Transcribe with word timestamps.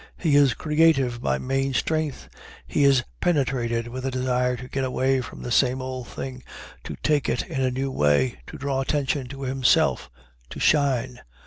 He 0.17 0.35
is 0.35 0.55
"creative" 0.55 1.21
by 1.21 1.37
main 1.37 1.75
strength. 1.75 2.27
He 2.65 2.85
is 2.85 3.03
penetrated 3.19 3.87
with 3.87 4.03
a 4.03 4.09
desire 4.09 4.55
to 4.57 4.67
get 4.67 4.83
away 4.83 5.21
from 5.21 5.43
"the 5.43 5.51
same 5.51 5.79
old 5.79 6.07
thing," 6.07 6.41
to 6.85 6.95
"take 7.03 7.29
it" 7.29 7.43
in 7.43 7.61
a 7.61 7.69
new 7.69 7.91
way, 7.91 8.39
to 8.47 8.57
draw 8.57 8.81
attention 8.81 9.27
to 9.27 9.43
himself, 9.43 10.09
to 10.49 10.59
shine. 10.59 11.19